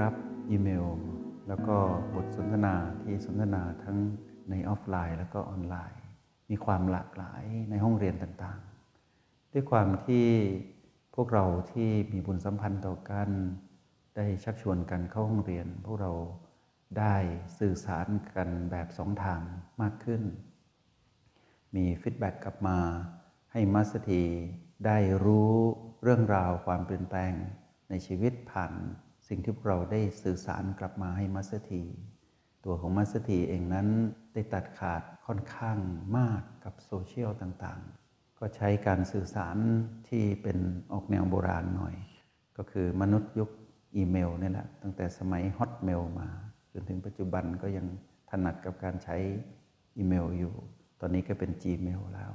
[0.00, 0.14] รับ
[0.50, 0.86] อีเมล
[1.48, 1.76] แล้วก็
[2.14, 3.98] บทสนทนาที่สนทนาทั้ง
[4.50, 6.02] ในออฟไลน์ แล้วก็ออนไลน์
[6.50, 10.26] มีความหลากหลายในห้องเรียนต่างๆ ด้วยความที่
[11.14, 13.30] พวกเราที่มีบุญสัมพันธ์ต่อกัน
[14.16, 16.12] ได้ชักชวนกันเข้าห้องเรียน พวกเรา
[16.98, 17.14] ได้
[17.58, 19.40] สื่อสารกันแบบสองทาง
[19.80, 20.22] มากขึ้น
[21.74, 22.78] มีฟีดแบ็กกลับมา
[23.52, 24.24] ให้มาสเตอร์ที
[24.86, 25.52] ได้รู้
[26.02, 27.32] เรื่องราวความเปลี่ยนแปลง
[27.90, 28.72] ในชีวิตผ่าน
[29.32, 31.82] สิ่งที่พวกเราได้สื่อสารกลับมาให้มัสถี
[32.64, 33.88] ตัวของมัสถีเองนั้น
[34.34, 35.78] ได้ตัดขาดค่อนข้าง
[36.18, 39.56] มากกับโซเชียลต่างๆ ก็ใช้การสื่อสาร
[40.08, 40.58] ที่เป็น
[40.92, 41.94] ออกแนวโบราณหน่อย
[42.56, 43.50] ก็คือมนุษย์ยุค
[43.96, 46.28] อีเมลนี่แหละตั้งแต่สมัยฮอตเมลมา
[46.72, 47.86] จนถึงปัจจุบันก็ยัง
[48.30, 49.16] ถนัดกับการใช้
[49.96, 50.54] อีเมลอยู่
[51.00, 52.32] ตอนนี้ก็เป็น Gmail แล้ว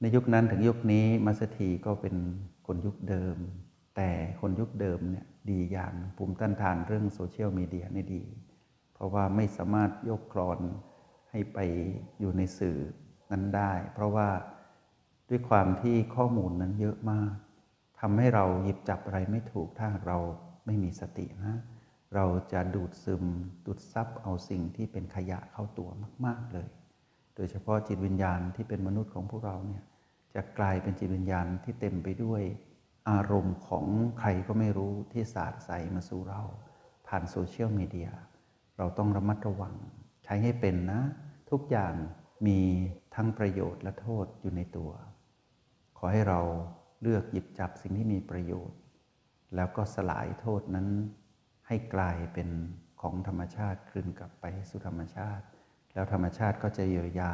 [0.00, 2.16] ในยุคนั้นถึงยุคนี้มัสถีก็เป็น
[2.66, 3.36] คนยุคเดิม
[3.96, 8.24] แต่คนยุคเดิมเนี่ยดีอย่างภูมิต้านทานเรื่องโซเชียลมีเดียนี่ดี
[8.94, 10.58] เพราะว่าไม่สามารถยกคลอน
[11.30, 11.58] ให้ไป
[12.20, 12.78] อยู่ในสื่อ
[13.30, 14.28] นั้นได้ เพราะว่า
[15.28, 17.32] ด้วยความที่ข้อมูลนั้นเยอะมาก
[18.00, 20.18] ทำให้เราหยิบจับอะไรไม่ถูกถ้าเรา
[20.66, 21.56] ไม่มีสตินะ
[22.14, 23.24] เราจะดูดซึม
[23.66, 25.88] ดูดซับเอาสิ่งที่เป็นขยะเข้าตัว
[26.26, 26.68] มาก ๆเลย
[27.36, 29.82] โดยเฉพาะจิตวิญญาณที่เป็นมนุษย์ของพวกเราเนี่ย
[30.34, 32.42] จะกลายเป็นจิตวิญญาณที่เต็มไปด้วย
[33.10, 33.86] อารมณ์ของ
[34.18, 36.42] ใครก็ไม่รู้ที่สาดใส่มาสู่เรา
[37.06, 38.10] ผ่านโซเชียลมีเดีย
[38.78, 39.74] เราต้องระมัดระวัง
[40.24, 41.00] ใช้ให้เป็นนะ
[41.50, 41.94] ทุกอย่าง
[42.46, 42.60] มี
[43.14, 44.90] ทั้งประโยชน์และโทษอยู่ในตัว
[45.98, 46.40] ขอให้เรา
[47.02, 48.78] เลือกหยิบจับสิ่งที่มีประโยชน์
[49.54, 50.88] แล้วก็สลายโทษนั้น
[51.66, 52.48] ให้กลายเป็น
[53.00, 55.44] ของธรรมชาติคืนกลับไปสู่ธรรมชาติ
[55.92, 57.32] แล้วธรรมชาติก็จะเยียวยา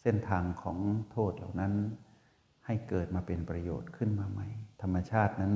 [0.00, 0.78] เส้นทางของ
[1.10, 1.72] โทษเหล่านั้น
[2.66, 4.48] ให้เกิดมาเป็นประโยชน์ขึ้นมาใหม่
[4.82, 5.54] ธรรมชาตินั้น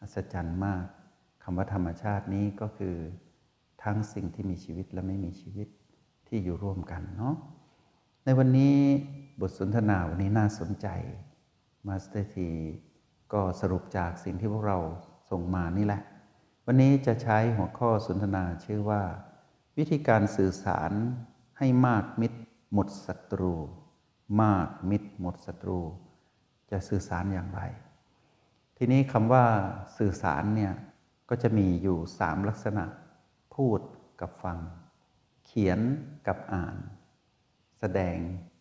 [0.00, 0.84] อัศจรรย์มาก
[1.42, 2.96] คำว่าธรรมชาตินี้ก็คือ
[3.82, 5.68] ทั้งสิ่งที่มีชีวิตและไม่มีชีวิต
[6.28, 7.34] ที่อยู่ร่วมกันเนาะ
[8.24, 8.76] ในวันนี้
[9.40, 10.86] บทสนทนาวันนี้น่าสนใจ
[11.86, 12.48] มาสเตอร์ที
[13.32, 14.78] ก็สรุปจากสิ่งที่พวกเรา
[15.30, 16.02] ส่งมานี่แหละ
[16.66, 19.02] วันนี้จะใช้หัวข้อสนทนาชื่อว่า
[19.78, 20.92] วิธีการสื่อสาร
[21.58, 22.38] ให้มากมิตร
[22.72, 23.54] หมดศัตรู
[24.42, 25.78] มากมิตรหมดศัตรู
[26.70, 27.60] จะสื่อสารอย่างไร
[28.76, 29.44] ทีนี้คำว่า
[29.98, 30.72] สื่อสารเนี่ย
[31.28, 32.84] ก็จะมีอยู่สามลักษณะ
[33.54, 33.80] พูด
[34.20, 34.58] กับฟัง
[35.46, 35.78] เขียน
[36.26, 36.76] กับอ่าน
[37.78, 38.18] แสดง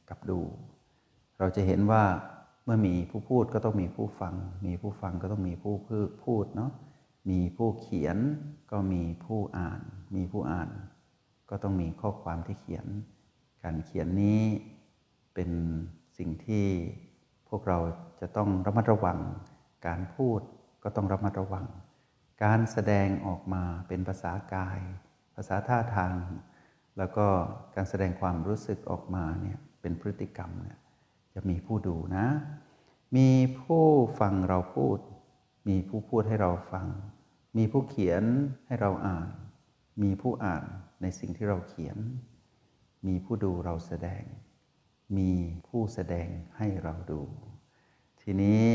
[0.09, 0.41] กับดู
[1.39, 2.03] เราจะเห็นว่า
[2.65, 5.75] เมื่อมีผู้พูดก็ต้องมีผู้ฟัง มีผู้ฟังก็ต้องมีผู้
[6.23, 6.71] พูดเนาะ
[7.29, 8.17] มีผู้เขียน
[8.71, 9.81] ก็มีผู้อ่าน
[10.15, 10.69] มีผู้อ่าน
[11.49, 12.85] ก็ต้องมีข้อความที่เขียน
[13.63, 14.41] การเขียนนี้
[15.33, 15.49] เป็น
[16.17, 16.65] สิ่งที่
[17.49, 17.77] พวกเรา
[18.21, 19.19] จะต้องระมัดระวัง
[19.85, 20.39] การพูด
[20.83, 21.67] ก็ต้องระมัดระวัง
[22.43, 24.79] การแสดงออกมาเป็นภาษากาย
[25.35, 26.15] ภาษาท่าทาง
[26.97, 27.27] แล้วก็
[27.75, 30.77] การแสดงความรู้สึกออกมาเนี่ยเป็นพฤติกรรมเนี่ย
[31.33, 32.27] จะมีผู้ดูนะ
[33.17, 33.29] มี
[33.61, 33.85] ผู้
[34.19, 34.97] ฟังเราพูด
[35.69, 36.87] มีผู้พูดให้เราฟัง
[37.57, 38.23] มีผู้เขียน
[38.67, 39.29] ให้เราอ่าน
[40.03, 40.65] มีผู้อ่าน
[41.01, 41.97] ในสิ่งที่เราเขียน
[43.07, 44.23] มีผู้ดูเราแสดง
[45.17, 45.31] มี
[45.67, 47.21] ผู้แสดงให้เราดู
[48.21, 48.65] ทีนี้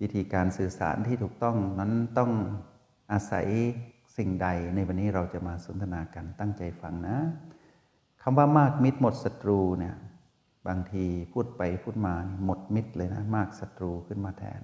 [0.00, 2.30] วิธีการสื่อสารที่ถูกต้องนั้นต้อง
[3.12, 3.46] อาศัย
[4.16, 7.18] สิ่งใดในวันนี้เราจะมาสนทนากันตั้งใจฟังนะ
[8.22, 9.96] คำว่ามากมิตรหมดศัตรูเนี่ย
[10.68, 12.14] บางทีพูดไปพูดมา
[12.44, 14.62] หมดมิตรเลยนะมากศัตรูขึ้นมาแทน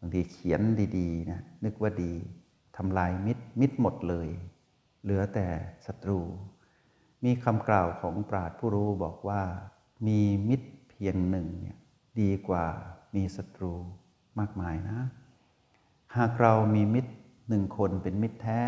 [0.00, 0.60] บางทีเขียน
[0.98, 2.12] ดีๆนะนึกว่าดี
[2.76, 4.28] ทำลายมิตรมิตรหมดเลย
[5.02, 5.46] เหลือแต่
[5.86, 6.20] ศัตรู
[7.24, 9.42] มีคำกล่าวของปราดผู้รู้บอกว่า
[10.06, 11.78] มีมิตรเพียงหนึ่งเนี่ย
[12.20, 12.66] ดีกว่า
[13.14, 13.74] มีศัตรู
[14.38, 15.00] มากมายนะ
[16.16, 17.12] หากเรามีมิตร
[17.48, 18.62] หนึ่งคนเป็นมิตรแท้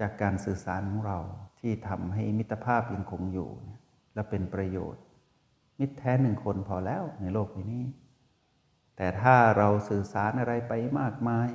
[0.00, 1.18] จากการสื่อสารของเรา
[1.60, 3.50] ที่ทำให้มิตรภาพยังคงอยู่
[4.14, 5.02] และเป็นประโยชน์
[5.78, 7.76] มิตรแท้หนึ่งคนพอแล้วในโลกนี้
[8.96, 11.48] แต่ถ้าเราสื่อสารอะไรไปมากมาย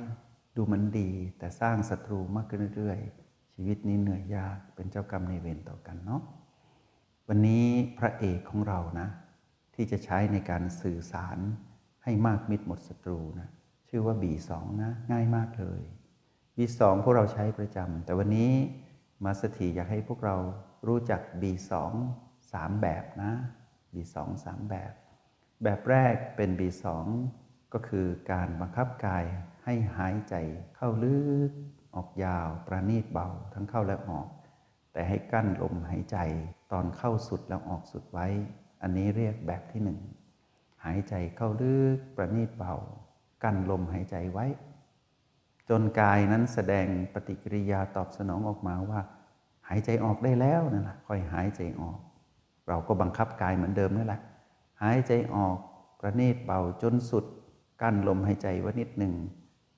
[0.56, 6.22] ดูมันดี แต่สร้างศัตรูมากขึ้นเรื่อยๆ ชีวิตนี้เหนื่อยยากเป็นเจ้ากรรมในเวรต่อกันเนาะ
[7.28, 7.66] วันนี้
[7.98, 9.08] พระเอกของเรานะ
[9.74, 11.38] ที่จะใช้ในการสื่อสาร
[12.10, 13.48] ให้มากมิตรหมดศัตรูนะ
[13.88, 14.50] ชื่อว่า B2
[14.82, 15.82] นะง่ายมากเลย
[16.56, 18.52] B2 พวกเราใช้ประจำแต่วันนี้
[19.24, 20.36] มาสถีอยากให้พวกเรา
[20.86, 21.72] รู้จัก B2
[22.22, 23.32] 3 แบบนะ
[23.94, 24.92] B2 3 แบบ
[25.62, 26.84] แบบแรกเป็น B2
[27.72, 29.24] ก็คือการบังคับกาย
[29.64, 30.34] ให้หายใจ
[30.76, 31.18] เข้าลึ
[31.48, 31.50] ก
[31.94, 34.28] ออกยาวประณีตเบาทั้งเข้าและออก
[34.92, 36.16] แต่ให้กั้นลมหายใจ
[36.72, 38.26] ตอนเข้าสุดแล้วออกสุดไว้
[38.82, 40.00] อันนี้เรียกแบบที่หนึ่ง
[40.84, 42.74] หายใจเข้าลึกประณีตเบา
[43.42, 44.46] กั้นลมหายใจไว้
[45.68, 49.00] จนกายนั้นแสดงปฏิกิริยาตอบสนองออกมาว่า
[49.68, 51.98] หายใจออกได้แล้วนั่นแหละค่อยหายใจออก
[52.68, 54.20] เราก็บังคับกายเหมือนเดิมนั่นแหละ
[54.82, 55.58] หายใจออก
[56.00, 57.24] ประณีตเบาจนสุด
[57.82, 59.14] กั้นลมหายใจไว้นิดหนึ่ง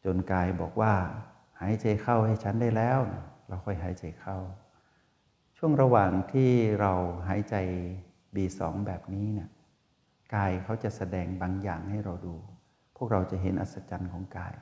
[0.05, 0.95] จนกายบอกว่า
[1.61, 3.01] หายใจเข้าให้ฉันได้แล้ว
[3.49, 4.37] เราค่อยหายใจเข้า
[5.57, 6.51] ช่วงระหว่างที่
[6.81, 6.93] เรา
[7.29, 7.57] หายใจ
[8.35, 9.49] B2 แบบนี้เนี่ย
[10.35, 12.35] กายเขาจะแสดงบางอย่างให้เราดู
[12.97, 14.55] พวกเราจะเห็นอัศจรรย์ของกาย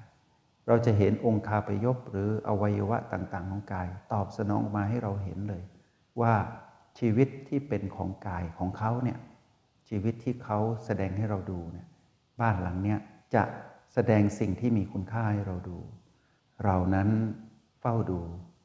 [0.67, 5.63] เราจะเห็นองค์คาพยพหรืออวัยวะต่างๆ ของกาย ตอบสนองออกมาให้เราเห็นเลย
[6.21, 6.35] ว่า
[6.99, 9.19] ชีวิตที่เป็นของกายของเขาเนี่ย
[9.89, 11.87] ชีวิตที่เขาแสดงให้เราดูเนี่ย
[12.41, 12.99] บ้านหลังเนี้ย
[13.35, 13.43] จะ
[13.95, 15.79] แสดงสิ่งที่มีคุณค่าให้เราดู
[16.65, 17.09] เรานั้น
[17.81, 18.21] เฝ้าดู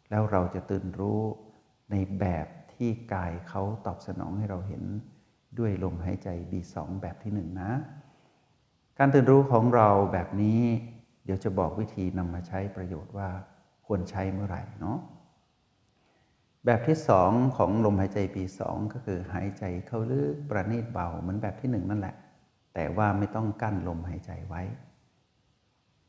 [0.10, 1.22] แล้วเราจะตื่นรู้
[1.92, 4.84] ในแบบที่กายเขาตอบสนองให้เราเห็น
[5.60, 7.72] ด้วยลมหายใจ B2 แบบที่หนึ่งนะ
[9.00, 10.62] การตื่นรู้ของเราแบบนี้
[11.26, 13.30] เดี๋ยวจะบอกวิธีนำมาใช้ประโยชน์ว่า
[13.86, 15.00] ควรใช้เมื่อไหร่เนาะ
[16.66, 18.62] แบบที่สองของลมหายใจ B2
[18.94, 22.16] ก็คือหายใจเข้าลึกประณีตเบาเหมือนแบบที่หนึ่งนั่นแหละ
[22.74, 24.62] แต่ว่าไม่ต้องกั้นลมหายใจไว้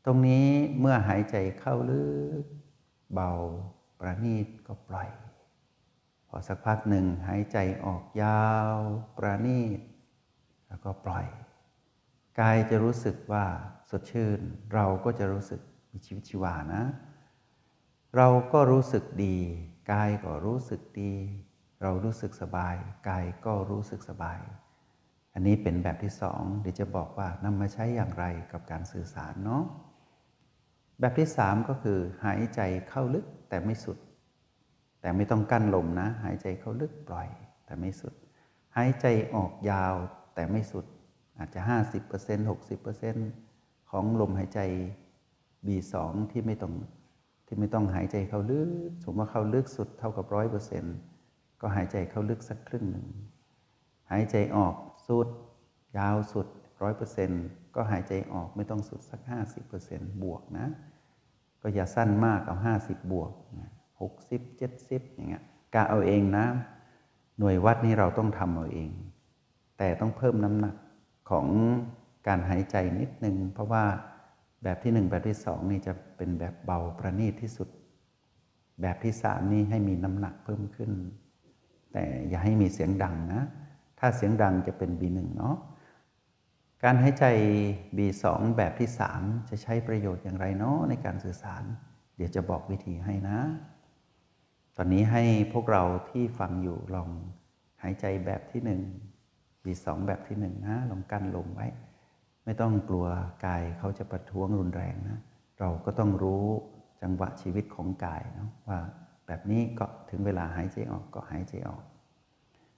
[0.05, 0.47] ตรงนี้
[0.79, 2.03] เมื่อหายใจเข้าลึ
[2.41, 2.43] ก
[3.13, 3.31] เบา
[3.99, 5.09] ประณีตก็ปล่อย
[6.27, 8.75] พอสักพักหนึ่งหายใจออกยาว
[9.17, 9.79] ประณีต
[10.67, 11.27] แล้วก็ปล่อย
[12.39, 13.45] กายจะรู้สึกว่า
[13.89, 14.39] สดชื่น
[14.73, 16.83] เราก็จะรู้สึกมีชีวิตชีวานะ
[18.17, 19.37] เราก็รู้สึกดี
[19.91, 21.13] กายก็รู้สึกดี
[21.81, 22.75] เรารู้สึกสบาย
[23.09, 24.39] กายก็รู้สึกสบาย
[25.33, 29.63] อันนี้เป็นแบบที่สองเดี๋ยวจะบอกว่านำมาใช้อย่างไรกับการสื่อสารเนาะ
[30.99, 32.59] แบบที่สามก็คือหายใจ
[32.89, 33.97] เข้าลึกแต่ไม่สุด
[35.01, 37.27] แต่ไม่ต้องกั้นลมนะ หายใจเข้าลึกปล่อย
[37.65, 38.13] แต่ไม่สุด
[38.77, 39.05] หายใจ
[39.35, 39.95] ออกยาว
[40.35, 40.85] แต่ไม่สุด
[41.37, 41.59] อาจจะ
[42.05, 42.49] 50%
[43.29, 44.59] 60%ของลมหายใจ
[45.65, 45.93] B2
[46.31, 46.73] ที่ไม่ต้อง
[47.47, 48.69] ที่ไม่ต้องหายใจเข้าลึก
[49.03, 50.97] สมมติว่าเข้าลึกสุดเท่ากับร้อยเปอร์เซ็นต์
[51.61, 53.07] ก็หายใจเข้าลึกสักครึ่งหนึ่ง
[54.11, 54.75] หายใจออก
[55.07, 55.27] สุด
[55.97, 56.47] ยาวสุด
[56.81, 57.43] ร้อยเปอร์เซ็นต์
[57.75, 60.67] ก็หายใจออกไม่ต้องสุดสักห้าสิบเปอร์เซ็นต์บวกนะ
[61.61, 63.71] ก็อย่าสั้นมากเอาห้าสิบบวกนะ
[64.01, 66.45] หกสิบเจ็ดสิบอย่างเงี้ยกะเอาเองนะ
[67.39, 68.89] หน่วยวัดนี้เราต้องทำเอาเอง
[69.77, 70.75] แต่ต้องเพิ่มน้ำหนัก
[71.29, 71.47] ของ
[72.27, 73.83] การหายใจนิดนึง เพราะว่า
[74.63, 77.69] แบบที่หนึ่งแบบที่สองนี่จะเป็นแบบเบาประณีตที่สุด
[78.81, 80.91] แบบที่สามนี่ให้มีน้ำหนักเพิ่มขึ้น
[81.93, 83.43] แต่อย่าให้มีเสียงดังนะ
[83.99, 85.55] ถ้าเสียงดังจะเป็น B1 เนาะ
[86.83, 87.25] การหายใจ
[87.97, 88.25] B2
[88.57, 88.89] แบบที่
[89.19, 91.63] 3 จะใช้ประโยชน์อย่างไรเนาะในการสื่อสาร
[92.15, 93.39] เดี๋ยวจะบอกวิธีให้นะ
[94.79, 97.09] ตอนนี้ให้พวกเราที่ฟังอยู่ลอง
[97.83, 98.81] หายใจแบบที่หนึ่ง
[99.63, 101.67] บีสองแบบที่หนึ่งนะลองกั้นลมไว้
[102.45, 103.05] ไม่ต้องกลัว
[103.45, 105.19] กายเขาจะประท้วงรุนแรงนะ
[105.59, 106.45] เราก็ต้องรู้
[107.01, 108.79] จังหวะชีวิตของกายนะว่า
[109.27, 111.83] แบบนี้ก็ถึงเวลาหายใจออกก็หายใจออก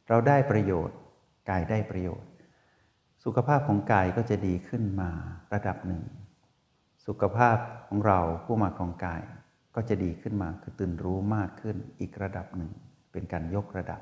[0.08, 0.98] เราได้ประโยชน์
[1.50, 2.30] กายได้ประโยชน์
[3.24, 5.12] สุขภาพของกายก็จะดีขึ้นมา
[5.54, 6.04] ระดับหนึ่ง
[7.06, 7.58] สุขภาพ
[7.88, 9.22] ของเราผู้มาของกาย
[9.82, 12.72] ก็จะดีขึ้นมาคือตื่นรู้มากขึ้นอีกระดับหนึ่ง
[13.12, 14.02] เป็นการยกระดับ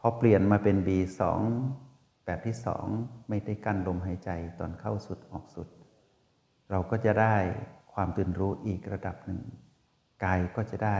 [0.00, 1.20] พอเปลี่ยนมาเป็น B2
[2.24, 2.86] แบบที่สอง
[3.28, 5.68] ไม่ได้กั้นลมหายใจตอนเข้าสุดออกสุด
[6.70, 7.36] เราก็จะได้
[7.94, 9.40] ความตื่นรู้อีกระดับหนึ่ง
[10.24, 10.98] กายก็จะได้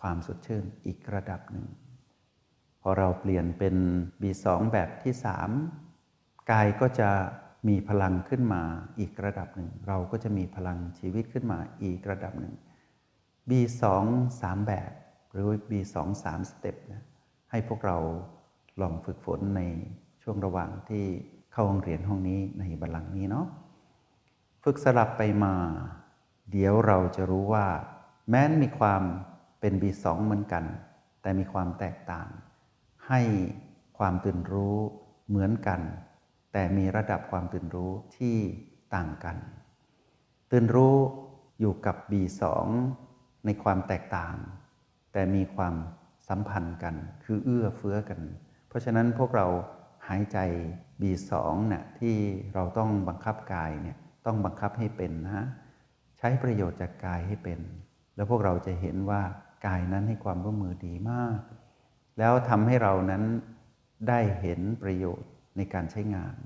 [0.00, 1.66] ความสดชื่นอีกระดับหนึ่ง
[2.82, 3.76] พอเราเปลี่ยนเป็น
[4.22, 5.50] B2 แบบที่สาม
[6.50, 7.10] กายก็จะ
[7.68, 8.62] มีพลังขึ้นมา
[8.98, 12.54] อีกระดับหนึ่ง เราก็จะมีพลังชีวิตขึ้นมาอีกระดับหนึ่ง
[13.48, 13.82] B2
[14.30, 14.90] 3 แบบ
[15.30, 17.02] หรือ B2 3สเต็ปนะ
[17.50, 17.98] ให้พวกเรา
[18.80, 19.62] ลองฝึกฝนใน
[20.22, 21.04] ช่วงระหว่างที่
[21.52, 23.46] เข้าห้องเรียนห้องนี้ในบัลลังก์นี้เนาะ
[24.64, 25.54] ฝึกสลับไปมา
[26.50, 27.66] เดี๋ยวเราจะรู้ว่า
[28.28, 29.02] แม้นมีความ
[29.60, 30.64] เป็น B2 เหมือนกัน
[31.22, 32.28] แต่มีความแตกต่าง
[33.08, 33.20] ให้
[33.98, 34.76] ความตื่นรู้
[35.28, 35.80] เหมือนกัน
[36.56, 38.36] แต่มีระดับความตื่นรู้ที่
[38.94, 39.36] ต่างกัน
[40.50, 40.96] ตื่นรู้
[41.60, 42.42] อยู่กับ B2
[43.44, 44.36] ในความแตกต่าง
[45.12, 45.74] แต่มีความ
[46.28, 46.94] สัมพันธ์กัน
[47.24, 48.20] คือเอื้อเฟื้อกัน
[48.68, 49.46] เพราะฉะนั้นพวกเรา
[50.08, 50.38] หายใจ
[51.00, 51.32] B2
[51.72, 52.16] นะ่ะที่
[52.54, 53.96] เราต้องบังคับกายเนี่ย
[54.26, 55.46] ต้องบังคับให้เป็นนะ
[56.18, 57.60] ใช้ประโยชน์จากกายให้เป็น
[58.14, 59.22] แล้วพวกเราจะเห็นว่า
[59.66, 61.38] กายนั้นให้ความร่วมมือดีมาก
[62.18, 63.22] แล้วทำให้เรานั้น
[64.08, 66.36] ได้เห็นประโยชน์ ในการใช้งาน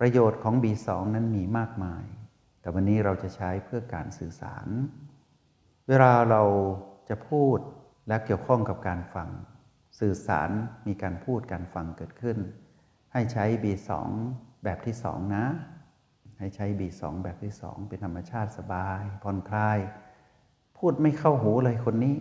[0.00, 2.04] ประโยชน์ของ B2 นั้นมีมากมาย
[2.60, 4.66] แต่วันนี้เราจะใช้เพื่อการสื่อสาร
[5.88, 6.42] เวลาเรา
[7.08, 7.58] จะพูด
[8.08, 9.28] และเกี่ยวข้องกับการฟัง
[10.00, 10.50] สื่อสาร
[10.86, 12.38] มีการพูดการฟังเกิดขึ้น
[13.12, 13.90] ให้ใช้ B2
[14.64, 15.46] แบบที่สองนะ
[16.38, 19.78] ให้ใช้ B2 แบบที่สองเป็นธรรมชาติสบายผ่อนคลาย
[20.78, 22.14] พูดไม่เข้าหูเลยคนนี้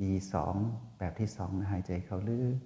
[0.00, 0.34] B2
[0.98, 2.56] แบบที่สองหายใจเข้าลึก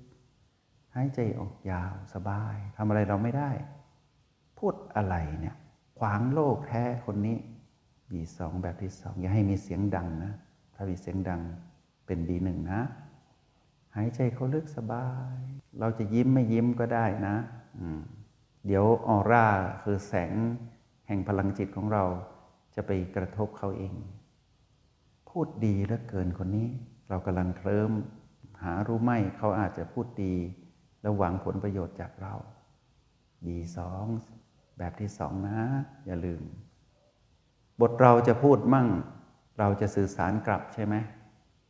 [1.00, 3.50] ายใจออกยาวสบายทำอะไรเราไม่ได้
[4.58, 5.56] พูดอะไรเนี่ย
[5.98, 7.36] ขวางโลกแท้คนนี้
[8.10, 10.32] B2 แบบที่สองอย่าให้มีเสียงดังนะ
[10.74, 11.40] ถ้ามีเสียงดัง
[12.06, 12.80] เป็น B1 นะ
[13.96, 15.38] หายใจเขาลึกสบาย
[15.80, 17.36] เราจะยิ้มไม่ยิ้มก็ได้นะ
[18.66, 19.46] เดี๋ยวออร่า
[19.82, 20.32] คือแสง
[21.06, 22.04] แห่งพลังจิตของเรา
[22.74, 23.94] จะไปกระทบเขาเอง
[25.28, 26.68] พูดดีเหลือเกินคนนี้
[27.08, 27.92] เรากำลังเคลิ้ม
[28.62, 30.34] หารู้ไหมเขาอาจจะพูดดี
[31.08, 32.34] แล้วหวังผลประโยชน์จากเรา
[33.48, 34.04] ดีสอง
[34.78, 35.58] แบบที่สองนะ
[36.06, 36.42] อย่าลืม
[37.80, 38.88] บทเราจะพูดมั่ง
[39.58, 40.94] เราจะสื่อสารกลับใช่ไหม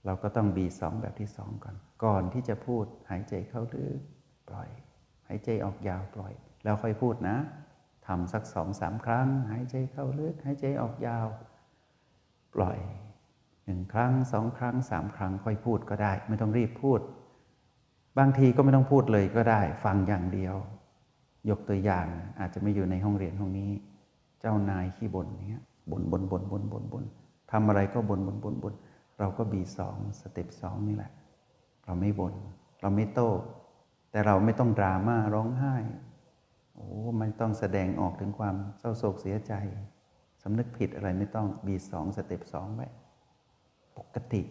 [0.06, 4.00] เราก็ต้องบีสองแบบที่สองก่อน ก่อนที่จะพูดหายใจเข้าลึก
[4.48, 4.68] ปล่อย
[5.28, 6.32] หายใจออกยาวปล่อย
[6.64, 7.36] แล้วค่อยพูดนะ
[8.06, 11.26] ทำสักสองสามครั้ง หายใจเข้าลึก หายใจออกยาว
[12.54, 12.78] ปล่อย
[13.64, 17.02] หนึ่งครั้งสองครั้งสามครั้งค่อยพูดก็ได้ ไม่ต้องรีบพูด
[18.18, 20.54] บางทีก็ไม่ต้องพูดเลยก็ได้ ฟังอย่างเดียว
[21.48, 22.06] ยกตัวอย่าง
[22.40, 23.70] อาจจะไม่อยู่ในห้องเรียนห้องนี้
[24.40, 27.04] เจ้านายขี้บ่นเนี้ยบ่นบ่นบ่นบ่นบ่นบ่น
[27.50, 28.74] ทำอะไรก็บ่นบ่นบ่นบ่น
[29.18, 31.10] เราก็บีสองสเต็ปสองนี่แหละ
[31.84, 32.34] เราไม่บน่น
[32.80, 33.30] เราไม่โต้
[34.10, 35.76] แต่เราไม่ต้องดราม่าร้องไห้
[36.74, 36.86] โอ้
[37.18, 39.52] ไม่ต้องแสดงออกถึงความเศร้าโศกเสียใจ
[40.42, 42.88] สำนึกผิดอะไรไม่ต้องบีสองสเต็ปสองไว้
[43.98, 44.42] ปกติ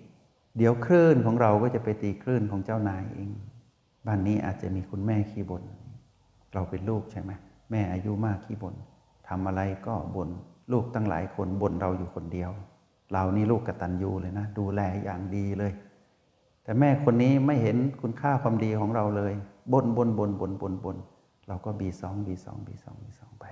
[0.57, 3.29] เดี๋ยวคลื่นของเราก็จะไปตีคลื่นของเจ้านายเอง
[4.05, 5.63] บ้านนี้อาจจะมีคุณแม่ขี้บน่น
[6.53, 7.31] เราเป็นลูกใช่ไหม
[7.71, 8.75] แม่อายุมากขี้บน่น
[9.27, 10.29] ทำอะไรก็บน่น
[10.71, 12.51] ลูกตั้งหลายคนบ่นเราอยู่คนเดียว
[13.13, 15.71] เรานี่ลูกกตัญญูเลยนะ ดูแลอย่างดีเลย
[16.63, 19.33] แต่แม่คนนี้ไม่เห็นคุณค่าความดีของเราเลย
[19.73, 20.97] บนบนบนบนบนบน
[21.47, 23.45] เราก็บีสองบีสองบีสองบีสองไป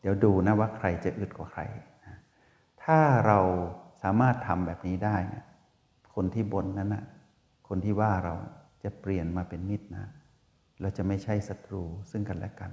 [0.00, 1.62] เดี๋ยวดูนะว่าใครจะอึดกว่าใคร
[2.82, 3.38] ถ้าเรา
[4.02, 5.44] สามารถทำแบบนี้ได้นะ
[6.14, 7.04] คนที่บนนั้นนะ
[7.68, 8.34] คนที่ว่าเรา
[8.84, 10.06] จะเปลี่ยนมาเป็นมิตรนะ
[10.80, 12.72] เราจะไม่ใช่ศัตรูซึ่งกันและกัน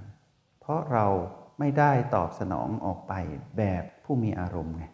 [0.59, 1.07] เพราะเรา
[1.59, 3.13] ไม่ได้ตอบสนองออกไป
[3.57, 4.85] แบบผู้มีอารมณ์ไง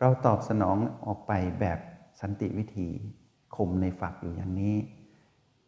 [0.00, 1.78] เราตอบสนองออกไปแบบ
[2.20, 2.88] สันติวิธี
[3.56, 4.76] คมในฝักอยู่อย่างนี้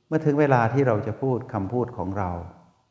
[0.07, 2.31] เมื่อถึงเวลาที่เราจะพูดคำพูดของเรา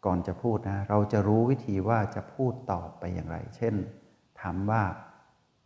[0.06, 3.74] ก่อนจะพูดนะ เราจะรู้วิธีว่าจะพูดตอบไปอย่างไร เช่น
[4.42, 4.84] ถามว่า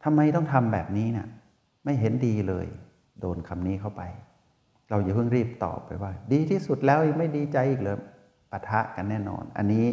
[0.03, 1.27] ทำไมต้องทำแบบนี้เนะี่ย
[1.84, 2.67] ไม่เห็นดีเลย
[3.21, 4.03] โดนคำนี้เข้าไป
[4.89, 7.97] เราอย่าเพิ่งรีบตอบไปว่า ดีที่สุดแล้วยังไม่ดีใจอีกเลย
[8.51, 9.85] ปะทะกันแน่นอน อันนี้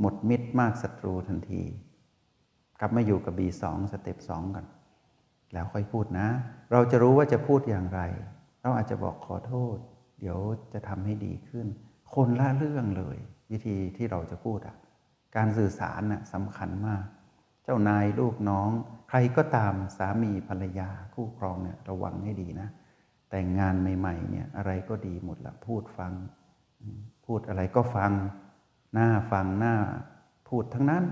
[0.00, 1.62] หมดมิตรมากศัตรูทันที
[2.80, 4.66] กลับมาอยู่กับ B2 สเต็ป2กัน
[5.52, 6.28] แล้วค่อยพูดนะ
[6.72, 8.00] เราจะรู้ว่าจะพูดอย่างไร
[8.62, 9.76] เราอาจจะบอกขอโทษ
[10.20, 10.38] เดี๋ยว
[10.72, 11.66] จะทำให้ดีขึ้น
[12.14, 13.16] คนละเรื่องเลย
[13.52, 14.76] วิธีที่เราจะพูดอะ
[15.36, 17.04] การสื่อสารน่ะสำคัญมาก
[17.70, 18.70] จ้านายลูกน้อง
[19.08, 22.68] ใครก็ตามสามีภรรยาคู่ครองเนี่ยระวังให้ดีนะ
[23.30, 26.12] แต่งงานใหม่ๆเนี่ยอะไรก็ดีหมดละพูดฟัง
[27.26, 28.12] พูดอะไรก็ฟัง
[28.94, 29.74] หน้าฟังหน้า
[30.48, 31.04] พูดทั้งนั้น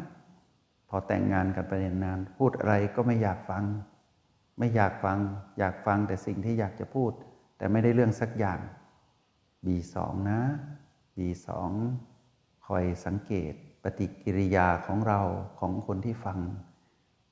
[0.89, 1.73] พอแต่งงานกันไป
[2.05, 3.65] นานพูดอะไรก็ไม่อยากฟัง
[4.59, 5.19] ไม่อยากฟัง
[5.59, 7.13] อยากฟังแต่สิ่งที่อยากจะพูด
[7.57, 8.61] แต่ไม่ได้เรื่องสักอย่าง
[9.67, 9.97] B2
[10.31, 10.41] นะ
[11.17, 11.49] B2
[12.67, 13.55] คอยสังเกต
[13.99, 15.21] ฏิกิริยาของเรา
[15.59, 16.39] ของคนที่ฟัง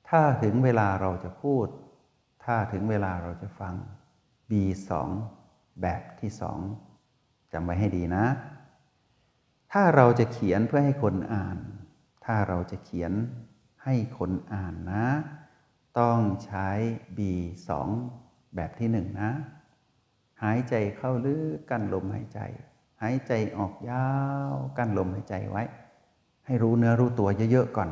[0.09, 1.67] ถ้าถึงเวลาเราจะพูด
[2.45, 3.75] ถ้าถึงเวลาเราจะฟัง
[4.49, 4.91] B2
[5.81, 6.59] แบบที่สอง
[7.51, 8.25] จำไว้ให้ดีนะ
[9.71, 11.57] ถ้าเราจะเขียนเพื่อให้คนอ่าน
[12.25, 13.11] ถ้าเราจะเขียน
[13.83, 15.07] ให้คนอ่านนะ
[15.99, 16.69] ต้องใช้
[17.17, 17.69] B2
[18.55, 19.31] แบบที่หนึ่งนะ
[20.43, 22.39] หายใจเข้าลึกกั้นลมหายใจ
[23.01, 24.09] หายใจออกยา
[24.51, 25.63] ว กั้นลมหายใจไว้
[26.45, 27.89] ให้รู้เนื้อรู้ตัวเยอะๆก่อน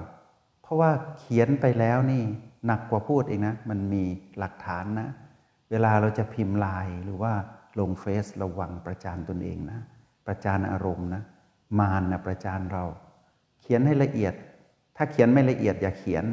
[0.62, 2.24] เพราะว่าเขียนไปแล้วนี่
[2.66, 4.04] หนักกว่าพูดเองนะ มันมี
[4.40, 5.10] หลักฐานนะ
[5.72, 7.34] เวลาเราจะพิมพ์ลายหรือว่า
[7.80, 9.80] ลงเฟซระวังประจานตนเองนะ
[10.26, 11.24] ประจานอารมณ์นะ
[11.80, 12.86] มานนะประจานเรา
[13.62, 14.34] เขียนให้ละเอียด
[14.98, 16.26] ถ้าเขียนไม่ละเอียดอย่าเขียน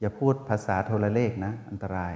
[0.00, 2.14] อย่าพูดภาษาโทรเลขนะ อันตราย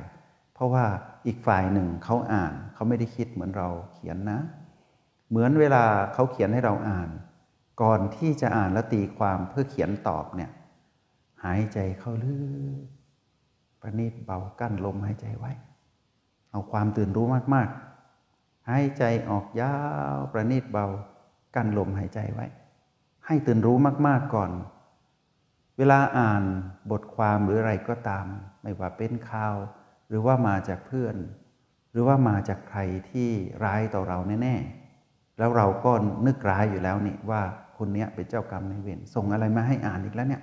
[0.54, 0.84] เพราะว่า
[1.26, 4.38] อีกฝ่ายหนึ่งเขาอ่านเขาไม่ได้คิดเหมือนเราเขียนนะ
[5.30, 7.08] เหมือนเวลาเขาเขียนให้เราอ่าน
[7.80, 10.50] ก่อนที่จะอ่านและตีความเพื่อเขียนตอบเนี่ย
[11.44, 12.34] หายใจเข้าลึ
[12.82, 12.86] ก
[13.80, 15.52] ประณีตเบากั้นลมหายใจไว้
[16.50, 19.76] เอาความตื่นรู้มากๆ หายใจออกยา
[20.14, 20.86] วประณีตเบา
[21.54, 22.46] กั้นลมหายใจไว้
[23.26, 24.50] ให้ตื่นรู้มากๆก่อน
[25.78, 26.42] เวลาอ่าน
[26.90, 28.26] บทความหรืออะไรก็ตาม
[28.62, 29.54] ไม่ว่าเป็นข่าว
[30.08, 31.16] หรือว่ามาจากเพื่อน
[31.92, 32.80] หรือว่ามาจากใคร
[33.10, 33.30] ที่
[33.64, 35.92] ร้ายต่อเราแน่ๆแล้วเราก็
[36.26, 37.42] นึกร้ายอยู่แล้วนี่ว่า
[37.78, 40.42] คนนี้เป็นเจ้ากรรมในเวรส่งอะไรมาให้อ่านอีกแล้วเนี่ย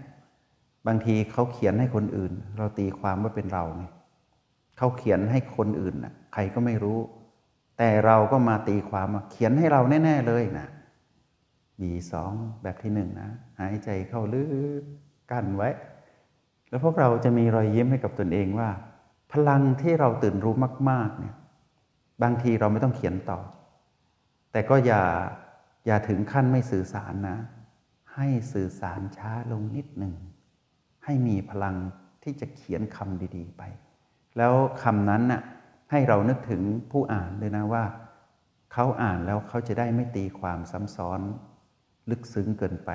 [0.87, 3.83] บางทีเขาเขียนให้คนอื่น เราตีความว่าเป็นเราไง
[4.77, 6.99] เขาเขียนให้คนอื่นนะใครก็ไม่รู้
[7.77, 10.67] แต่เราก็มาตีความว่าเขียนให้เราแน่ ๆเลยนะ
[11.81, 12.31] บีสอง
[12.63, 14.43] แบบที่หนึ่งนะหายใจเข้าลึ
[14.81, 14.83] ก
[15.31, 15.69] กั้นไว้
[16.69, 18.69] แล้วพวกเราจะมีรอยยิ้มให้กับตนเองว่า
[19.31, 20.55] พลังที่เราตื่นรู้
[20.89, 21.35] มาก ๆ เนี่ย
[22.23, 23.39] บางทีเราไม่ต้องเขียนต่อ
[24.51, 25.03] แต่ก็อย่า
[25.85, 27.37] อย่าถึงขั้นไม่สื่อสารนะ
[28.15, 30.13] ให้สื่อสารช้าลงนิดหนึ่ง
[31.05, 31.75] ให้มีพลัง
[32.23, 33.63] ที่จะเขียนคำดีๆไป
[34.37, 35.41] แล้วคำนั้นน่ะ
[35.91, 36.61] ให้เรานึกถึง
[36.91, 37.83] ผู้อ่านเลยนะว่า
[38.73, 41.21] เขาอ่านแล้วเขาจะได้ไม่ตีความซ้ำซ้อน
[42.09, 42.91] ลึกซึ้งเกินไป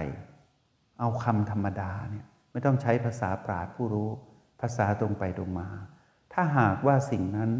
[1.01, 4.11] เอาคำธรรมดาเนี่ยไม่ต้องใช้ภาษาปราดผู้รู้
[4.61, 5.69] ภาษาตรงไปตรงมา
[6.33, 7.51] ถ้าหากว่าสิ่งนั้น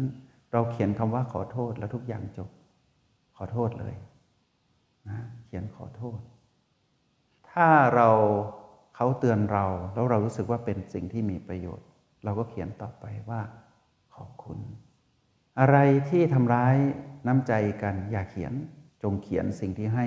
[0.51, 2.49] เราเขียนคำว่าขอโทษแล้วทุกอย่างจบ
[3.37, 3.95] ขอโทษเลย
[5.09, 6.19] นะเขียนขอโทษ
[7.51, 8.09] ถ้าเรา
[8.95, 11.87] เขาเตือนเราแล้วเรารู้สึกว่าเป็นสิ่งที่มีประโยชน์
[12.23, 13.41] เราก็เขียนต่อไปว่า
[14.15, 14.59] ขอบคุณ
[15.59, 15.77] อะไร
[16.09, 16.75] ที่ทำร้าย
[17.27, 18.53] น้ำใจกันอย่าเขียน
[19.03, 20.05] จงเขียนสิ่งที่ให้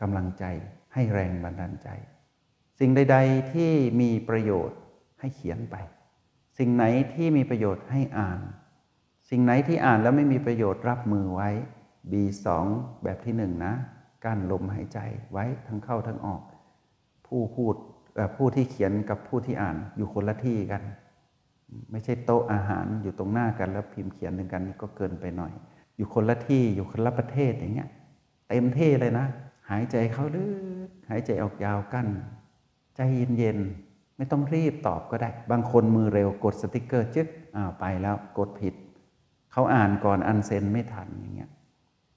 [0.00, 0.44] กำลังใจ
[0.94, 1.88] ให้แรงบันดาลใจ
[2.80, 4.78] สิ่งใด ๆ ที่มีประโยชน์
[5.20, 5.76] ให้เขียนไป
[6.58, 8.40] สิ่งไหนที่มีประโยชน์ให้อ่าน
[9.30, 11.50] สิ่งไหนที่อ่านแล้วไม่มีประโยชน์รับมือไว้
[12.10, 12.46] B2
[13.02, 13.74] แบบที่หนึ่งนะ
[14.24, 14.98] กั้นลมหายใจ
[15.32, 16.42] ไว้ทั้งเข้าทั้งออก
[17.26, 17.74] ผู้พูด
[18.36, 20.82] ผู้ที่เขียนกับผู้ที่อ่านอยู่คนละที่กัน
[21.90, 25.52] ไม่ใช่โต๊ะอาหารอยู่ตรงหน้ากันแล้วพิมพ์เขียนหนึ่งกันก็เกินไปหน่อย
[25.96, 27.88] อยู่คนละที่อยู่คนละประเทศอย่างเงี้ย
[28.48, 29.26] เต็มที่เลยนะ
[29.70, 30.44] หายใจเข้าลึ
[30.86, 32.08] กหายใจออกยาวกั้น
[32.96, 33.00] ใจ
[33.38, 38.74] เย็นๆไม่ต้องรีบตอบก็ได้ บางคนมือเร็วกดสติกเกอร์จึ๊กอ้าวไปแล้วกดผิด
[39.52, 41.50] เขาอ่านก่อนอันเซนไม่ทันอย่างเงี้ย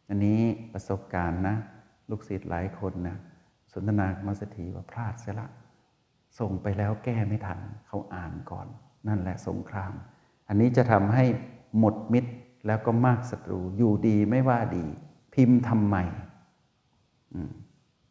[0.09, 0.39] อันนี้
[0.73, 1.55] ประสบการณ์นะ
[2.09, 3.17] ลูกศิษย์หลายคนนะ
[3.73, 5.47] สนทนามาสถีว่าพลาดเสียละ
[6.39, 8.67] ส่งไปแล้วแก้ไม่ทันเขาอ่านก่อน
[9.07, 9.93] นั่นแหละสงคราม
[10.47, 11.25] อันนี้จะทำให้
[11.79, 12.31] หมดมิตร
[12.67, 14.85] แล้วก็มากศัตรูอยู่ดีไม่ว่าดี
[15.33, 15.97] พิมพ์ทำไม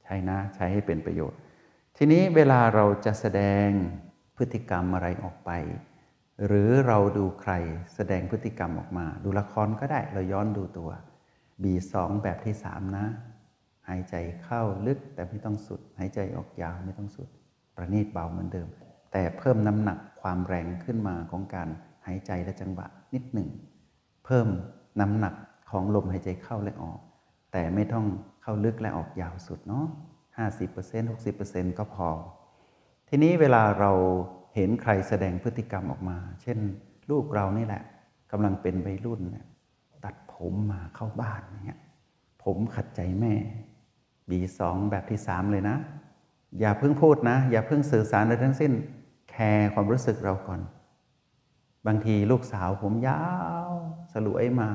[0.03, 1.39] ใช่นะ ใช้ให้เป็นประโยชน์
[1.97, 3.69] ทีนี้เวลาเราจะแสดง
[4.37, 5.51] พฤติกรรมอะไรออกไป
[6.47, 7.53] หรือเราดูใคร
[7.95, 10.91] แสดงพฤติกรรมออกมา ดูละครก็ได้เราย้อนดูตัว
[11.63, 13.07] B2 แบบที่สามนะ
[13.91, 17.29] หายใจเข้าลึกแต่ไม่ต้องสุด หายใจออกยาวไม่ต้องสุด
[17.77, 18.69] ประณีตเบาเหมือนเดิม
[19.13, 21.69] แต่เพิ่มน้ำหนักความแรงขึ้นมาของการ
[22.07, 23.49] หายใจและจังหวะนิดหนึ่ง
[24.25, 24.49] เพิ่ม
[25.01, 25.35] น้ำหนัก
[25.71, 27.01] ของลมหายใจเข้าและออก
[27.53, 28.07] แต่ไม่ต้อง
[28.43, 29.87] เข้าลึกและออกยาวสุดเนาะ
[30.37, 32.09] ห้าสิบเปอร์เซ็นต์หกสิบเปอร์เซ็นต์ก็พอ
[33.09, 33.93] ทีนี้เวลาเรา
[34.55, 36.59] เห็นใครแสดงพฤติกรรมออกมา เช่น
[37.11, 37.83] ลูกเรานี่แหละ
[38.33, 39.47] กำลังเป็นวัยรุ่นเนี่ย
[40.05, 41.81] ตัดผมมาเข้าบ้านอย่างเงี้ย
[42.45, 43.35] ผมขัดใจแม่
[44.31, 45.77] บีสองแบบที่สามเลยนะ
[46.61, 48.73] อย่าเพิ่งพูดนะ อย่าเพิ่งสื่อสารอะไรทั้งสิ้น
[49.31, 50.61] แคร์ความรู้สึกเราก่อน
[51.87, 53.23] บางทีลูกสาวผมยา
[53.69, 53.73] ว
[54.13, 54.71] สลวยมา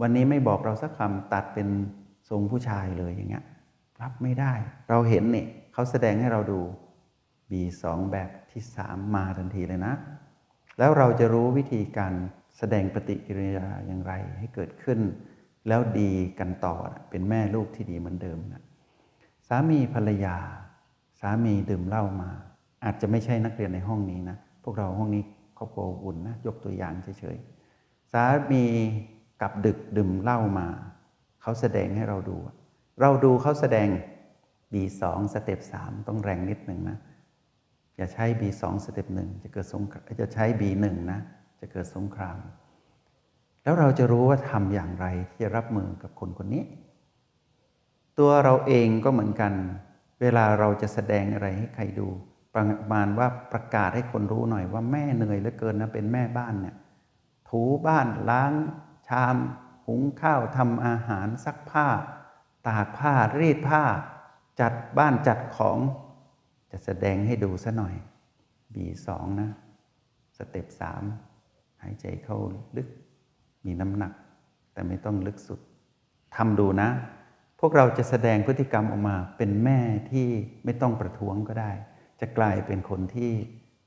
[0.00, 1.68] วันนี้ไม่บอกเราสักคำตัดเป็น
[2.28, 3.44] ทรงผู้ชายเลยอย่างเงี้ย
[4.02, 4.52] รับไม่ได้
[4.90, 6.60] เราเห็นเนี่ยเขาแสดงให้เราดู
[7.50, 9.94] B2 แบบที่สามมาทันทีเลยนะ
[10.78, 12.14] แล้วเราจะรู้วิธีการ
[12.58, 14.98] แสดงปฏิกิริยาอย่างไรให้เกิดขึ้น
[15.68, 16.74] แล้วดีกันต่อ
[17.10, 18.62] เป็นแม่ลูกที่ดีเหมือนเดิมนะ
[19.48, 20.36] สามีภรรยา
[21.20, 22.30] สามีดื่มเหล้ามา
[22.84, 25.22] อาจจะไม่ใช่นักเรียนในห้องนี้นะพวกเราห้องนี้
[25.58, 28.64] ครอบครัวอุ่นนะยกตัวอย่างเฉยๆสามี
[29.40, 30.68] กลับดึกดื่มเหล้ามา
[31.42, 32.36] เขาแสดงให้เราดู
[33.00, 33.88] เราดูเขาแสดง
[34.72, 35.02] B2
[35.34, 36.98] สเต็ป3ต้องแรงนิดหนึ่งนะ
[37.96, 39.82] อย่าใช้ B2 สเต็ปหนึ่งจะเกิดสง
[40.20, 41.20] จะใช้ B1 นะ
[41.60, 42.38] จะเกิดสงคราม
[43.64, 46.64] แล้วเราจะรู้ว่าทำอย่างไรที่จะรับมือกับคนคนนี้
[48.18, 49.52] ตัวเราเองก็เหมือนกัน
[50.20, 52.08] เวลาเราจะแสดงอะไรให้ใครดู
[52.54, 56.76] ประมาณว่าประกาศให้คนรู้หน่อยว่าแม่เหนื่อยเหลือเกินนะเป็นแม่บ้านเนี่ย
[57.48, 58.52] ถูบ้านล้าง
[59.08, 59.36] ชาม
[59.86, 61.88] หุงข้าวทำอาหารซักผ้า
[62.66, 63.84] ตากผ้ารีดผ้า
[64.60, 65.78] จัดบ้านจัดของ
[66.70, 67.94] จะแสดงให้ดูซะหน่อย
[68.74, 69.08] B2
[69.40, 69.50] นะ
[70.36, 71.02] สเต็ปสาม
[71.82, 72.38] หายใจเข้า
[72.76, 72.88] ลึก
[73.66, 74.12] มีน้ำหนัก
[74.72, 75.60] แต่ไม่ต้องลึกสุด
[76.36, 76.88] ทำดูนะ
[77.60, 80.28] พวกเราจะแสดงพฤติกรรมออกมาเป็นแม่ที่
[80.64, 81.72] ไม่ต้องประท้วงก็ได้
[82.20, 83.32] จะกลายเป็นคนที่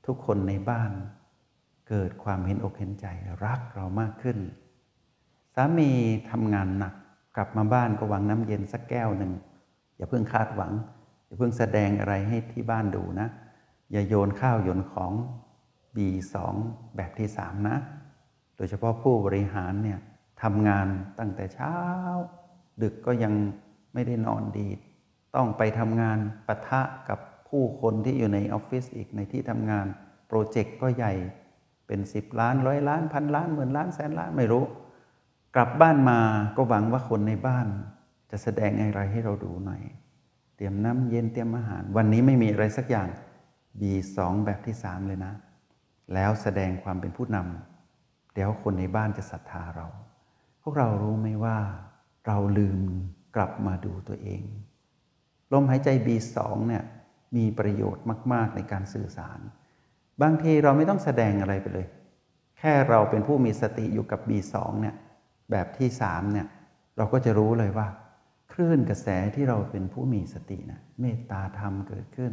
[0.06, 0.92] ทุกคนในบ้าน
[1.88, 3.06] เกิดความเห็นอกเห็นใจ
[3.44, 4.38] รักเรามากขึ้น
[5.54, 5.90] สามี
[6.30, 6.94] ทำงานหนัก
[7.36, 9.32] กลับมาบ้านก็หวังน้ำเย็นสักแก้วหนึ่ง
[9.96, 10.72] อย่าเพิ่งคาดหวัง
[11.26, 13.28] อย่าเพิ่งแสดงอะไรให้ที่บ้านดูนะ
[13.92, 15.12] อย่าโยนข้าวโยนของ
[15.96, 16.36] B2
[16.96, 17.76] แบบที่สามนะ
[18.58, 19.98] โดยเฉพาะผู้บริหารเนี่ย
[20.42, 20.86] ทำงาน
[21.18, 21.74] ตั้งแต่เช้า
[22.82, 23.34] ดึกก็ยัง
[23.94, 24.68] ไม่ได้นอนดี
[25.36, 27.18] ต้องไปทำงานปะทะกับ
[27.48, 29.86] ผู้คนที่อยู่ในออฟฟิศอีกในที่ทำงาน
[30.28, 31.12] โปรเจกต์ก็ใหญ่
[31.86, 34.64] เป็นสิบล้านร้อยล้านพันล้านหมื่นล้านแสนล้านไม่รู้
[35.54, 36.20] กลับบ้านมา
[36.56, 37.66] ก็หวังว่าคนในบ้าน
[38.30, 39.82] จะแสดงอะไรให้เราดูหน่อย
[40.56, 43.08] เตรียมน้ำเย็นเตรียมอาหาร วันนี้ไม่มีอะไรสักอย่าง
[43.80, 45.32] B2 แบบที่สามเลยนะ
[46.14, 47.77] แล้วแสดงความเป็นผู้นำ
[48.38, 49.86] เดี๋ยวคนในบ้านจะศรัทธาเรา
[50.62, 51.58] พวกเรารู้ไหมว่า
[52.26, 52.80] เราลืม
[53.36, 54.42] กลับมาดูตัวเอง
[55.52, 56.36] ลมหายใจ B2
[56.68, 56.84] เนี่ย
[57.36, 59.38] มีประโยชน์มาก ๆ ในการสื่อสาร
[60.22, 61.86] บางทีเราไม่ต้องแสดงอะไรไปเลย
[62.58, 64.94] แค่เราเป็นผู้มีสติอยู่กับ B2 เนี่ย
[65.50, 66.46] แบบที่3เนี่ย
[66.96, 67.88] เราก็จะรู้เลยว่า
[68.52, 72.32] คลื่นกระแสที่เราเป็นผู้มีสตินะเมตตาธรรมเกิดขึ้น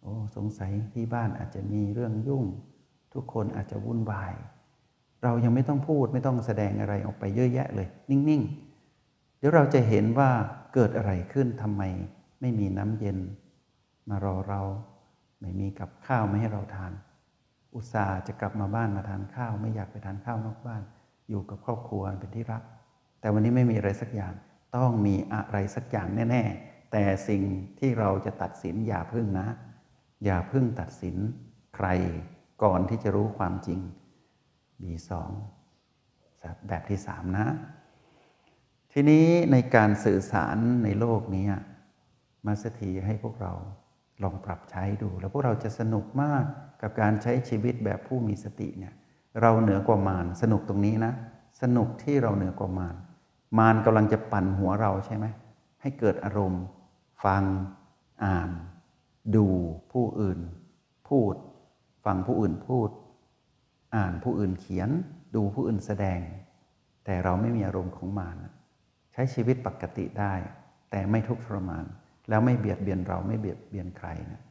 [0.00, 2.44] โอ้สงสัยที่บ้านอาจจะมีเรื่องยุ่ง
[3.14, 4.34] ทุกคนอาจจะวุ่นวาย
[5.26, 8.42] เรายังไม่ต้องพูดไม่ต้องแสดงอะไรออกไปเยอะแยะเลย นิ่ง
[8.90, 10.30] ๆ เดี๋ยวเราจะเห็นว่า
[10.74, 11.82] เกิดอะไรขึ้นทำไม
[12.40, 13.18] ไม่มีน้ำเย็น
[14.08, 14.62] มารอเรา
[15.40, 16.92] ไม่มีกับข้าวไม่ให้เราทาน
[17.74, 20.82] อุตส่าห์จะกลับมาบ้านมาทานข้าว ไม่อยากไปทานข้าวนอกบ้าน
[21.28, 22.62] อยู่กับครอบครัวเป็นที่รัก
[23.20, 24.34] แต่วันนี้ไม่มีอะไรสักอย่าง
[24.76, 27.42] ต้องมีอะไรสักอย่างแน่ ๆ แต่สิ่ง
[27.78, 29.48] ที่เราจะตัดสินอย่าพึ่งนะ
[30.24, 31.16] อย่าพึ่งตัดสิน
[31.76, 31.88] ใคร
[32.62, 33.80] ก่อนที่จะรู้ความจริง
[34.82, 35.12] B2
[36.68, 37.46] แบบที่สามนะ
[38.92, 41.46] ทีนี้ในการสื่อสารในโลกนี้
[42.46, 43.52] มาสถีให้พวกเรา
[44.22, 46.44] ลองปรับใช้ดู แล้วพวกเราจะสนุกมาก
[46.82, 48.94] กับการใช้ชีวิตแบบผู้มีสติเนี่ย
[49.40, 51.12] เราเหนือกว่ามารสนุกตรงนี้นะ
[51.62, 52.94] สนุกที่เราเหนือกว่ามาร
[53.58, 55.26] มารกำลังจะปั่นหัวเราใช่ไหม
[55.80, 56.64] ให้เกิดอารมณ์
[57.24, 57.42] ฟัง
[58.24, 58.50] อ่าน
[59.36, 59.46] ดู
[59.92, 60.40] ผู้อื่น
[61.08, 61.34] พูด
[62.04, 62.88] ฟังผู้อื่นพูด
[63.94, 64.88] อ่านผู้อื่นเขียน
[65.34, 66.20] ดูผู้อื่นแสดง
[67.04, 68.36] แต่เราไม่มีอารมณ์ของมาร
[69.12, 70.34] ใช้ชีวิตปกติได้
[70.90, 71.84] แต่ไม่ทุกข์ทรมาน
[72.28, 74.42] แล้วไม่เบียดเบียนเราไม่เบียดเบียนใครนะ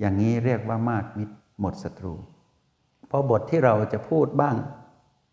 [0.00, 2.14] อย่างนี้เรียกว่ามากมิตรหมดศัตรู
[3.06, 4.56] เพราะบทที่เราจะพูดบ้าง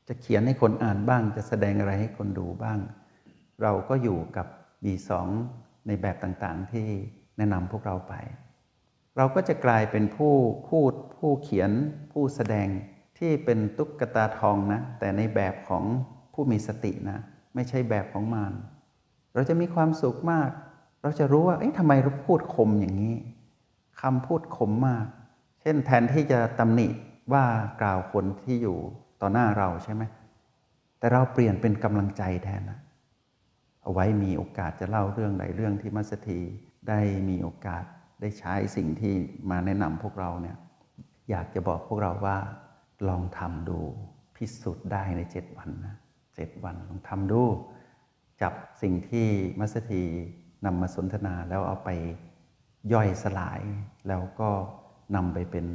[0.08, 2.80] จะเขียนให้คนอ่านบ้าง จะแสดงอะไรให้คนดูบ้าง
[3.62, 4.48] เราก็อยู่กับ
[4.84, 5.12] B2
[5.88, 6.88] ในแบบต่างๆที่
[7.38, 8.14] แนะนำพวกเราไป
[9.18, 10.34] เราก็จะกลายเป็นผู้
[10.70, 11.72] พูด ผู้เขียน
[12.12, 12.68] ผู้แสดง
[13.22, 15.84] ที่เป็นตุ๊กตาทองนะ แต่ในแบบของ
[16.34, 17.20] ผู้มีสตินะ
[17.56, 18.54] ไม่ใช่แบบของมาร
[19.34, 20.50] เราจะมีความสุขมาก
[21.02, 23.16] เราจะรู้ว่าเอ๊ะทำไมเราพูดคมอย่างนี้
[24.02, 25.06] คำพูดคมมาก
[25.62, 26.88] เช่นแทนที่จะตำหนิ
[27.34, 27.46] ว่า
[27.82, 28.78] กล่าวคนที่อยู่
[29.22, 30.04] ต่อหน้าเราใช่ไหม
[31.00, 32.80] แต่เราเปลี่ยนเป็นกำลังใจแทนนะ
[33.82, 36.40] เอาไว้มีโอกาสจะเล่าเรื่องใดเรื่องที่มัสถี
[36.90, 37.84] ได้มีโอกาส
[38.22, 39.14] ได้ใช้สิ่งที่
[39.50, 40.58] มาแนะนำพวกเราเนี่ย
[41.30, 42.38] อยากจะบอกพวกเราว่า
[43.08, 43.80] ลองทำดู
[44.36, 45.96] พิสูจน์ได้ในเจ็ดวันนะ
[46.36, 47.42] เจ็ดวันลองทำดู
[48.42, 49.28] จับสิ่งที่
[49.60, 50.04] มัสถี
[50.66, 51.90] นำมาสนทนาแล้วเอาไป
[52.94, 53.62] ย่อยสลาย
[54.08, 54.50] แล้วก็
[55.16, 55.66] นำไปเป็น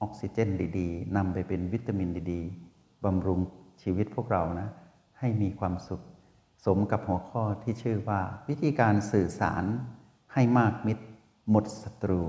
[0.00, 3.40] ออกซิเจนดีๆนำไปเป็นวิตามินดีๆบำรุง
[3.82, 4.68] ชีวิตพวกเรานะ
[5.18, 6.02] ให้มีความสุข
[6.64, 9.64] สมกับหัวข้อที่ชื่อว่า วิธีการสื่อสาร
[10.32, 11.04] ให้มากมิตร
[11.50, 12.22] หมดศัตรู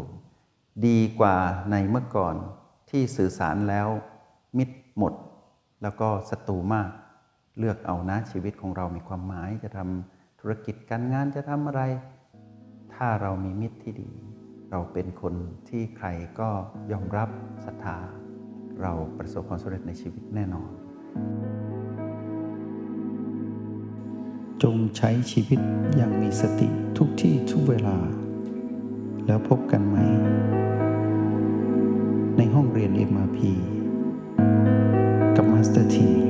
[0.86, 1.38] ดีกว่า
[1.72, 2.36] ในเมื่อก่อน
[2.90, 3.88] ที่สื่อสารแล้ว
[4.58, 5.14] มิตรหมด
[5.84, 6.90] แล้วก็ศัตรูมาก
[7.60, 11.82] เลือกเอานะชีวิตของเรามีความหมาย จะทำธุรกิจการงานจะทำอะไร
[12.94, 14.10] ถ้าเรามีมิตรที่ดี
[14.72, 15.34] เราเป็นคน
[15.70, 16.08] ที่ใคร
[16.40, 16.50] ก็
[16.92, 17.30] ยอมรับ
[17.66, 17.98] ศรัทธา
[18.82, 20.70] เราประสบความสำเร็จในชีวิตแน่นอน
[24.64, 25.60] จงใช้ชีวิต
[25.96, 27.98] อย่างมีสติทุกที่ทุกเวลา
[29.26, 29.98] แล้วพบกันไหม
[32.38, 33.40] ในห้องเรียน MRP
[35.64, 36.23] past the team.